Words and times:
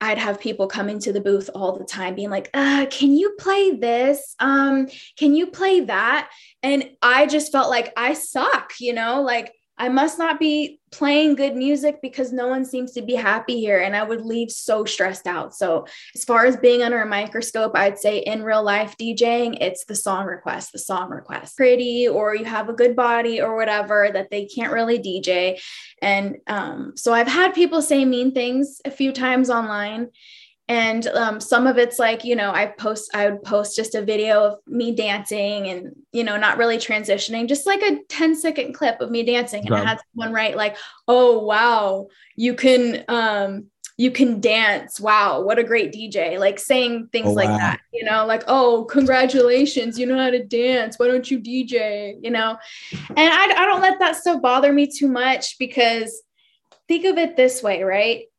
I'd 0.00 0.18
have 0.18 0.40
people 0.40 0.66
coming 0.66 0.98
to 1.00 1.12
the 1.12 1.20
booth 1.20 1.50
all 1.54 1.76
the 1.76 1.84
time 1.84 2.14
being 2.14 2.30
like, 2.30 2.48
uh, 2.54 2.86
can 2.90 3.12
you 3.12 3.34
play 3.38 3.72
this? 3.72 4.34
Um, 4.38 4.88
can 5.16 5.34
you 5.34 5.48
play 5.48 5.80
that? 5.80 6.30
And 6.62 6.90
I 7.02 7.26
just 7.26 7.52
felt 7.52 7.70
like 7.70 7.92
I 7.96 8.14
suck, 8.14 8.72
you 8.80 8.94
know, 8.94 9.22
like 9.22 9.52
I 9.80 9.88
must 9.88 10.18
not 10.18 10.38
be 10.38 10.78
playing 10.92 11.36
good 11.36 11.56
music 11.56 12.02
because 12.02 12.34
no 12.34 12.48
one 12.48 12.66
seems 12.66 12.92
to 12.92 13.00
be 13.00 13.14
happy 13.14 13.58
here. 13.58 13.78
And 13.78 13.96
I 13.96 14.02
would 14.02 14.20
leave 14.20 14.50
so 14.50 14.84
stressed 14.84 15.26
out. 15.26 15.54
So, 15.54 15.86
as 16.14 16.22
far 16.22 16.44
as 16.44 16.58
being 16.58 16.82
under 16.82 17.00
a 17.00 17.06
microscope, 17.06 17.72
I'd 17.74 17.98
say 17.98 18.18
in 18.18 18.42
real 18.42 18.62
life 18.62 18.94
DJing, 19.00 19.56
it's 19.62 19.86
the 19.86 19.94
song 19.94 20.26
request, 20.26 20.72
the 20.72 20.78
song 20.78 21.08
request. 21.08 21.56
Pretty, 21.56 22.06
or 22.06 22.36
you 22.36 22.44
have 22.44 22.68
a 22.68 22.74
good 22.74 22.94
body, 22.94 23.40
or 23.40 23.56
whatever 23.56 24.10
that 24.12 24.30
they 24.30 24.44
can't 24.44 24.72
really 24.72 24.98
DJ. 24.98 25.58
And 26.02 26.36
um, 26.46 26.92
so, 26.94 27.14
I've 27.14 27.26
had 27.26 27.54
people 27.54 27.80
say 27.80 28.04
mean 28.04 28.32
things 28.32 28.82
a 28.84 28.90
few 28.90 29.12
times 29.12 29.48
online 29.48 30.10
and 30.70 31.08
um, 31.08 31.40
some 31.40 31.66
of 31.66 31.78
it's 31.78 31.98
like 31.98 32.24
you 32.24 32.36
know 32.36 32.52
i 32.52 32.64
post 32.64 33.10
i 33.12 33.28
would 33.28 33.42
post 33.42 33.74
just 33.74 33.96
a 33.96 34.02
video 34.02 34.44
of 34.44 34.58
me 34.68 34.94
dancing 34.94 35.66
and 35.66 35.96
you 36.12 36.22
know 36.22 36.36
not 36.36 36.58
really 36.58 36.76
transitioning 36.76 37.48
just 37.48 37.66
like 37.66 37.82
a 37.82 37.98
10 38.08 38.36
second 38.36 38.72
clip 38.72 39.00
of 39.00 39.10
me 39.10 39.24
dancing. 39.24 39.62
And 39.62 39.70
right. 39.70 39.84
i 39.84 39.88
had 39.88 40.00
someone 40.14 40.32
write 40.32 40.56
like 40.56 40.76
oh 41.08 41.40
wow 41.40 42.06
you 42.36 42.54
can 42.54 43.04
um 43.08 43.66
you 43.96 44.10
can 44.10 44.40
dance. 44.40 44.98
Wow 44.98 45.42
what 45.42 45.58
a 45.58 45.64
great 45.64 45.92
dj 45.92 46.38
like 46.38 46.58
saying 46.60 47.08
things 47.10 47.28
oh, 47.28 47.32
like 47.32 47.50
wow. 47.50 47.58
that 47.58 47.80
you 47.92 48.04
know 48.04 48.24
like 48.24 48.44
oh 48.46 48.86
congratulations 48.88 49.98
you 49.98 50.06
know 50.06 50.16
how 50.16 50.30
to 50.30 50.44
dance. 50.44 50.98
Why 50.98 51.08
don't 51.08 51.28
you 51.28 51.40
dj 51.40 52.14
you 52.22 52.30
know? 52.30 52.56
And 52.92 53.18
I, 53.18 53.62
I 53.62 53.66
don't 53.66 53.82
let 53.82 53.98
that 53.98 54.16
stuff 54.16 54.40
bother 54.40 54.72
me 54.72 54.86
too 54.86 55.08
much 55.08 55.58
because 55.58 56.22
think 56.86 57.04
of 57.04 57.18
it 57.18 57.36
this 57.36 57.62
way 57.62 57.82
right 57.82 58.29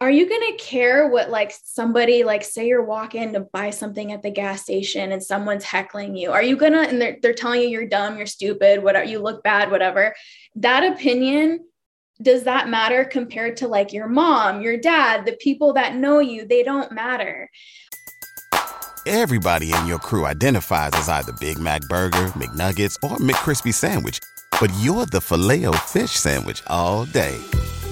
are 0.00 0.10
you 0.10 0.28
going 0.28 0.52
to 0.52 0.64
care 0.64 1.08
what 1.08 1.28
like 1.28 1.52
somebody 1.64 2.22
like 2.22 2.44
say 2.44 2.68
you're 2.68 2.84
walking 2.84 3.32
to 3.32 3.40
buy 3.40 3.70
something 3.70 4.12
at 4.12 4.22
the 4.22 4.30
gas 4.30 4.62
station 4.62 5.10
and 5.10 5.22
someone's 5.22 5.64
heckling 5.64 6.16
you? 6.16 6.30
Are 6.30 6.42
you 6.42 6.56
going 6.56 6.72
to 6.72 6.80
and 6.80 7.02
they're, 7.02 7.16
they're 7.20 7.34
telling 7.34 7.62
you 7.62 7.68
you're 7.68 7.86
dumb 7.86 8.16
you're 8.16 8.26
stupid 8.26 8.82
whatever 8.82 9.06
you 9.06 9.18
look 9.18 9.42
bad 9.42 9.70
whatever. 9.72 10.14
That 10.54 10.84
opinion 10.92 11.64
does 12.22 12.44
that 12.44 12.68
matter 12.68 13.04
compared 13.04 13.56
to 13.58 13.68
like 13.68 13.92
your 13.92 14.06
mom 14.06 14.62
your 14.62 14.76
dad 14.76 15.26
the 15.26 15.36
people 15.40 15.72
that 15.72 15.96
know 15.96 16.20
you? 16.20 16.46
They 16.46 16.62
don't 16.62 16.92
matter. 16.92 17.50
Everybody 19.04 19.72
in 19.72 19.86
your 19.86 19.98
crew 19.98 20.26
identifies 20.26 20.92
as 20.94 21.08
either 21.08 21.32
big 21.40 21.58
mac 21.58 21.82
burger 21.88 22.28
mcnuggets 22.28 22.96
or 23.02 23.16
mccrispy 23.16 23.74
sandwich 23.74 24.20
but 24.60 24.70
you're 24.78 25.06
the 25.06 25.20
filet 25.20 25.66
o 25.66 25.72
fish 25.72 26.12
sandwich 26.12 26.62
all 26.68 27.04
day 27.06 27.40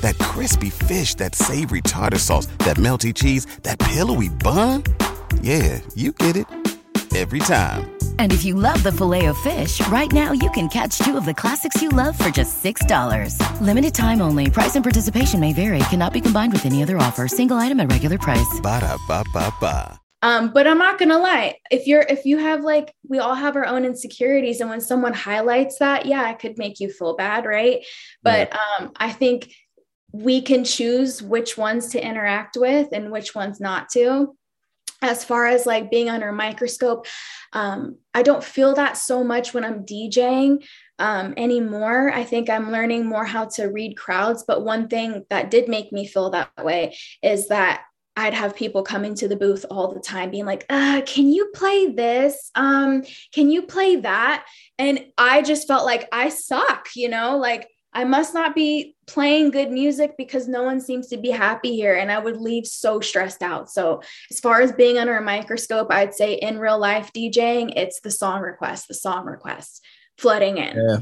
that 0.07 0.17
crispy 0.19 0.71
fish, 0.71 1.17
that 1.17 1.35
savory 1.35 1.81
tartar 1.81 2.19
sauce, 2.19 2.47
that 2.59 2.77
melty 2.77 3.13
cheese, 3.13 3.45
that 3.63 3.79
pillowy 3.81 4.29
bun. 4.29 4.85
Yeah, 5.41 5.81
you 5.97 6.13
get 6.13 6.37
it. 6.37 6.47
Every 7.17 7.39
time. 7.41 7.91
And 8.19 8.33
if 8.33 8.45
you 8.45 8.55
love 8.55 8.83
the 8.83 8.93
Filet-O-Fish, 8.93 9.87
right 9.89 10.13
now 10.13 10.33
you 10.33 10.51
can 10.51 10.69
catch 10.69 10.99
two 10.99 11.17
of 11.17 11.25
the 11.25 11.33
classics 11.33 11.81
you 11.81 11.89
love 11.89 12.17
for 12.17 12.29
just 12.29 12.63
$6. 12.63 13.61
Limited 13.63 13.95
time 13.95 14.21
only. 14.21 14.51
Price 14.51 14.77
and 14.77 14.85
participation 14.85 15.41
may 15.41 15.55
vary. 15.55 15.79
Cannot 15.91 16.13
be 16.13 16.21
combined 16.21 16.53
with 16.53 16.67
any 16.67 16.83
other 16.83 16.99
offer. 16.99 17.27
Single 17.27 17.57
item 17.57 17.81
at 17.81 17.91
regular 17.91 18.19
price. 18.19 18.61
Ba 18.63 18.81
da 18.81 18.99
ba 19.09 19.25
ba 19.33 19.53
ba. 19.61 19.99
Um, 20.23 20.53
but 20.53 20.67
I'm 20.67 20.79
not 20.79 20.99
gonna 20.99 21.19
lie. 21.19 21.57
If 21.71 21.87
you're 21.87 22.05
if 22.09 22.25
you 22.25 22.39
have 22.39 22.63
like 22.63 22.93
we 23.07 23.19
all 23.19 23.35
have 23.35 23.55
our 23.55 23.67
own 23.67 23.85
insecurities, 23.85 24.61
and 24.61 24.69
when 24.71 24.81
someone 24.81 25.13
highlights 25.13 25.79
that, 25.79 26.07
yeah, 26.07 26.31
it 26.31 26.39
could 26.39 26.59
make 26.59 26.81
you 26.81 26.91
feel 26.91 27.17
bad, 27.17 27.45
right? 27.45 27.85
But 28.23 28.49
yeah. 28.51 28.59
um, 28.81 28.93
I 28.97 29.13
think 29.13 29.53
we 30.23 30.41
can 30.41 30.65
choose 30.65 31.23
which 31.23 31.59
ones 31.59 31.89
to 31.89 32.05
interact 32.05 32.57
with 32.57 32.89
and 32.93 33.11
which 33.11 33.35
ones 33.35 33.61
not 33.61 33.89
to 33.91 34.35
as 35.03 35.25
far 35.25 35.47
as 35.47 35.67
like 35.67 35.91
being 35.91 36.09
under 36.09 36.29
a 36.29 36.33
microscope 36.33 37.07
um, 37.53 37.97
i 38.15 38.23
don't 38.23 38.45
feel 38.45 38.75
that 38.75 38.97
so 38.97 39.23
much 39.23 39.53
when 39.53 39.65
i'm 39.65 39.85
djing 39.85 40.65
um, 40.99 41.35
anymore 41.37 42.11
i 42.13 42.25
think 42.25 42.49
i'm 42.49 42.73
learning 42.73 43.07
more 43.07 43.25
how 43.25 43.45
to 43.45 43.67
read 43.67 43.97
crowds 43.97 44.45
but 44.47 44.65
one 44.65 44.89
thing 44.89 45.25
that 45.29 45.51
did 45.51 45.69
make 45.69 45.93
me 45.93 46.07
feel 46.07 46.31
that 46.31 46.51
way 46.63 46.97
is 47.23 47.49
that 47.49 47.83
I'd 48.19 48.33
have 48.33 48.57
people 48.57 48.83
coming 48.83 49.15
to 49.17 49.29
the 49.29 49.37
booth 49.37 49.67
all 49.71 49.93
the 49.93 50.01
time 50.01 50.31
being 50.31 50.47
like, 50.47 50.65
uh, 50.71 51.03
can 51.05 51.29
you 51.29 51.51
play 51.55 51.93
this? 51.93 52.51
Um, 52.55 53.03
can 53.33 53.51
you 53.51 53.61
play 53.63 53.97
that? 53.97 54.47
And 54.79 55.05
I 55.19 55.43
just 55.43 55.69
felt 55.69 55.85
like 55.85 56.09
I 56.13 56.31
suck, 56.31 56.89
you 56.97 57.11
know, 57.11 57.37
like 57.37 57.69
I 57.97 58.05
must 58.05 58.35
not 58.35 58.55
be 58.55 58.95
playing 59.07 59.53
good 59.53 59.71
music 59.71 60.17
because 60.19 60.47
no 60.47 60.63
one 60.63 60.83
seems 60.83 61.07
to 61.07 61.17
be 61.17 61.31
happy 61.31 61.75
here. 61.75 61.95
And 61.95 62.13
I 62.13 62.19
would 62.19 62.37
leave 62.37 62.67
so 62.67 63.01
stressed 63.01 63.43
out. 63.43 63.71
So, 63.71 64.03
as 64.31 64.39
far 64.39 64.61
as 64.61 64.71
being 64.71 64.99
under 64.99 65.17
a 65.17 65.23
microscope, 65.23 65.91
I'd 65.91 66.15
say 66.15 66.35
in 66.35 66.59
real 66.59 66.79
life 66.79 67.11
DJing, 67.17 67.73
it's 67.75 68.01
the 68.03 68.11
song 68.11 68.43
request, 68.43 68.89
the 68.89 68.95
song 68.95 69.25
requests 69.25 69.81
flooding 70.19 70.59
in. 70.59 70.77
Yeah. 70.77 70.99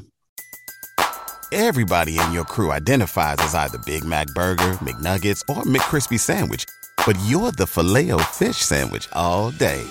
Everybody 1.51 2.17
in 2.17 2.33
your 2.33 2.45
crew 2.45 2.71
identifies 2.71 3.39
as 3.39 3.57
either 3.57 3.79
Big 3.79 4.05
Mac 4.05 4.29
Burger, 4.29 4.79
McNuggets, 4.81 5.41
or 5.49 5.65
McCrispy 5.65 6.19
Sandwich, 6.19 6.65
but 7.05 7.19
you're 7.27 7.51
the 7.51 7.67
filet 7.67 8.13
fish 8.33 8.59
Sandwich 8.59 9.09
all 9.13 9.51
day. 9.51 9.83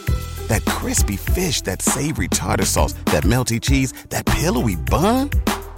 That 0.48 0.64
crispy 0.66 1.18
fish, 1.18 1.60
that 1.62 1.82
savory 1.82 2.30
tartar 2.30 2.66
sauce, 2.66 2.94
that 3.12 3.24
melty 3.24 3.60
cheese, 3.60 3.92
that 4.10 4.26
pillowy 4.26 4.78
bun. 4.78 5.30